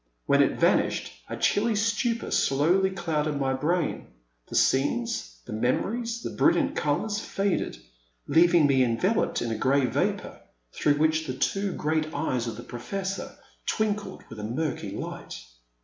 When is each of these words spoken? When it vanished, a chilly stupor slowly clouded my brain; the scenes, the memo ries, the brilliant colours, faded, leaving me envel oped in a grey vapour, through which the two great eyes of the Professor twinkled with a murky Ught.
When 0.25 0.41
it 0.41 0.59
vanished, 0.59 1.11
a 1.29 1.37
chilly 1.37 1.75
stupor 1.75 2.31
slowly 2.31 2.89
clouded 2.89 3.39
my 3.39 3.53
brain; 3.53 4.07
the 4.47 4.55
scenes, 4.55 5.37
the 5.45 5.53
memo 5.53 5.89
ries, 5.89 6.23
the 6.23 6.31
brilliant 6.31 6.75
colours, 6.75 7.19
faded, 7.19 7.77
leaving 8.25 8.65
me 8.65 8.79
envel 8.79 9.17
oped 9.17 9.43
in 9.43 9.51
a 9.51 9.55
grey 9.55 9.85
vapour, 9.85 10.41
through 10.73 10.95
which 10.95 11.27
the 11.27 11.35
two 11.35 11.73
great 11.73 12.11
eyes 12.15 12.47
of 12.47 12.57
the 12.57 12.63
Professor 12.63 13.37
twinkled 13.67 14.23
with 14.27 14.39
a 14.39 14.43
murky 14.43 14.91
Ught. 14.95 15.39